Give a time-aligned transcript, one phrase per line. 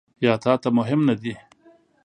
[0.25, 1.33] یا تا ته مهم نه دي؟